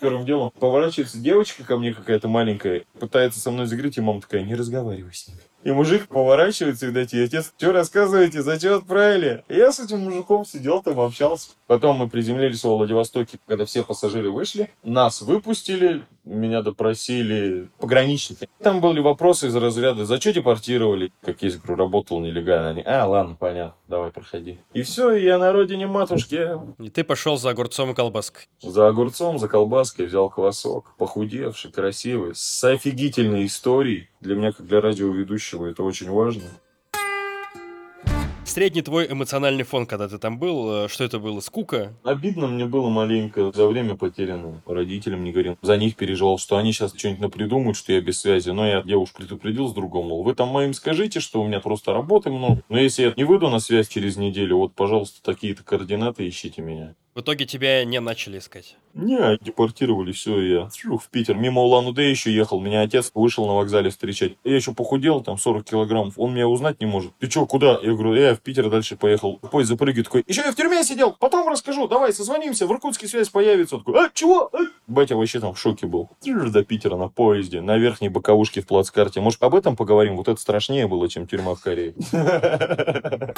[0.00, 4.42] Первым делом поворачивается девочка ко мне какая-то маленькая, пытается со мной заговорить, и мама такая,
[4.42, 5.40] не разговаривай с ними.
[5.64, 9.44] И мужик поворачивается, видать, и отец, что рассказываете, зачем отправили?
[9.48, 11.52] И я с этим мужиком сидел там, общался.
[11.66, 14.70] Потом мы приземлились во Владивостоке, когда все пассажиры вышли.
[14.82, 18.48] Нас выпустили, меня допросили пограничники.
[18.60, 21.12] Там были вопросы из разряда, за что депортировали?
[21.22, 22.70] Как я говорю, работал нелегально.
[22.70, 24.58] Они, а, ладно, понятно, давай, проходи.
[24.72, 26.58] И все, я на родине матушки.
[26.78, 28.44] И ты пошел за огурцом и колбаской.
[28.62, 30.94] За огурцом, за колбаской взял квасок.
[30.96, 34.08] Похудевший, красивый, с офигительной историей.
[34.20, 36.44] Для меня, как для радиоведущего, это очень важно.
[38.54, 41.40] Средний твой эмоциональный фон, когда ты там был, э, что это было?
[41.40, 41.92] Скука?
[42.04, 44.62] Обидно мне было маленько за время потерянное.
[44.64, 45.58] Родителям не говорил.
[45.60, 48.50] За них переживал, что они сейчас что-нибудь напридумают, что я без связи.
[48.50, 51.92] Но я, я предупредил с другом, мол, вы там моим скажите, что у меня просто
[51.92, 52.62] работы много.
[52.68, 56.94] Но если я не выйду на связь через неделю, вот, пожалуйста, такие-то координаты ищите меня.
[57.14, 58.76] В итоге тебя не начали искать?
[58.92, 61.36] Не, депортировали, все, я фью, в Питер.
[61.36, 64.32] Мимо Улан-Удэ еще ехал, меня отец вышел на вокзале встречать.
[64.42, 67.12] Я еще похудел, там 40 килограммов, он меня узнать не может.
[67.20, 67.78] Ты что, куда?
[67.82, 69.36] Я говорю, я в Питер дальше поехал.
[69.36, 73.28] Поезд запрыгивает такой, еще я в тюрьме сидел, потом расскажу, давай созвонимся, в Иркутске связь
[73.28, 73.76] появится.
[73.76, 74.50] Он такой, а, чего?
[74.52, 74.58] А?
[74.88, 76.10] Батя вообще там в шоке был.
[76.24, 79.20] До Питера на поезде, на верхней боковушке в плацкарте.
[79.20, 80.16] Может, об этом поговорим?
[80.16, 81.94] Вот это страшнее было, чем тюрьма в Корее.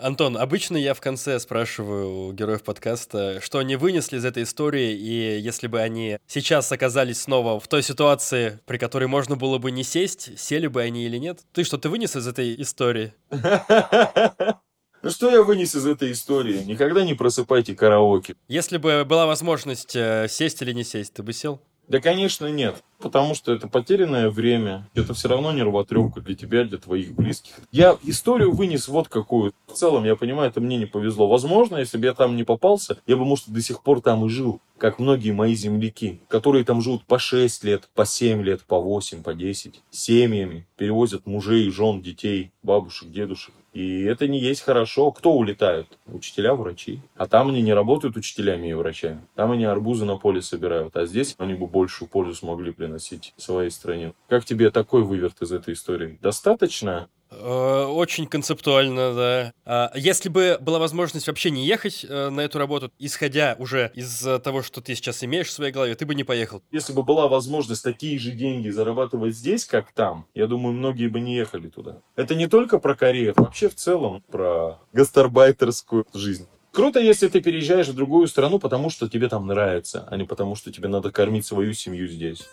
[0.00, 4.92] Антон, обычно я в конце спрашиваю у героев подкаста, что они вынесли из этой истории,
[4.92, 9.72] и если бы они сейчас оказались снова в той ситуации, при которой можно было бы
[9.72, 11.40] не сесть, сели бы они или нет?
[11.52, 13.12] Ты что, ты вынес из этой истории?
[15.00, 16.64] Ну что я вынес из этой истории?
[16.64, 18.34] Никогда не просыпайте караоке.
[18.48, 21.60] Если бы была возможность э, сесть или не сесть, ты бы сел?
[21.88, 22.82] Да, конечно, нет.
[22.98, 24.86] Потому что это потерянное время.
[24.94, 27.54] Это все равно нервотрепка для тебя, для твоих близких.
[27.72, 29.54] Я историю вынес вот какую.
[29.66, 31.28] В целом, я понимаю, это мне не повезло.
[31.28, 34.28] Возможно, если бы я там не попался, я бы, может, до сих пор там и
[34.28, 34.60] жил.
[34.76, 39.22] Как многие мои земляки, которые там живут по 6 лет, по 7 лет, по 8,
[39.22, 39.80] по 10.
[39.90, 43.54] Семьями перевозят мужей, жен, детей, бабушек, дедушек.
[43.72, 45.10] И это не есть хорошо.
[45.12, 45.86] Кто улетают?
[46.06, 47.00] Учителя, врачи.
[47.16, 49.26] А там они не работают учителями и врачами.
[49.34, 50.96] Там они арбузы на поле собирают.
[50.96, 54.14] А здесь они бы большую пользу смогли приносить своей стране.
[54.28, 56.18] Как тебе такой выверт из этой истории?
[56.22, 59.52] Достаточно очень концептуально, да.
[59.64, 64.26] А если бы была возможность вообще не ехать э, на эту работу, исходя уже из
[64.42, 66.62] того, что ты сейчас имеешь в своей голове, ты бы не поехал.
[66.70, 71.20] Если бы была возможность такие же деньги зарабатывать здесь, как там, я думаю, многие бы
[71.20, 71.98] не ехали туда.
[72.16, 76.46] Это не только про это вообще в целом про гастарбайтерскую жизнь.
[76.72, 80.54] Круто, если ты переезжаешь в другую страну, потому что тебе там нравится, а не потому
[80.54, 82.46] что тебе надо кормить свою семью здесь.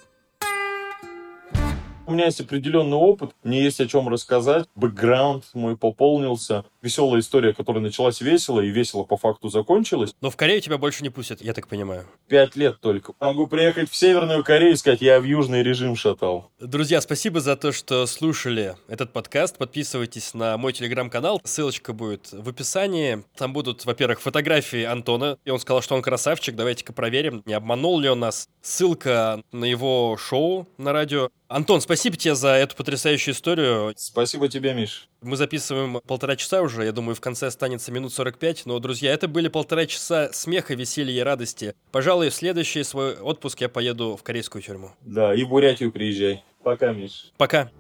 [2.08, 4.68] У меня есть определенный опыт, мне есть о чем рассказать.
[4.76, 6.64] Бэкграунд мой пополнился.
[6.86, 10.14] Веселая история, которая началась весело и весело по факту закончилась.
[10.22, 12.06] Но в Корею тебя больше не пустят, я так понимаю.
[12.28, 13.14] Пять лет только.
[13.20, 16.52] Могу приехать в Северную Корею и сказать, я в южный режим шатал.
[16.60, 19.58] Друзья, спасибо за то, что слушали этот подкаст.
[19.58, 21.42] Подписывайтесь на мой телеграм-канал.
[21.44, 23.24] Ссылочка будет в описании.
[23.36, 25.40] Там будут, во-первых, фотографии Антона.
[25.44, 26.56] И он сказал, что он красавчик.
[26.56, 28.48] Давайте-ка проверим, не обманул ли он нас.
[28.62, 31.32] Ссылка на его шоу на радио.
[31.48, 33.94] Антон, спасибо тебе за эту потрясающую историю.
[33.98, 35.10] Спасибо тебе, Миш.
[35.26, 38.68] Мы записываем полтора часа уже, я думаю, в конце останется минут 45.
[38.68, 41.74] Но, друзья, это были полтора часа смеха, веселья и радости.
[41.92, 44.92] Пожалуй, в следующий свой отпуск я поеду в корейскую тюрьму.
[45.02, 46.44] Да, и в Бурятию приезжай.
[46.62, 47.32] Пока, Миш.
[47.38, 47.72] Пока.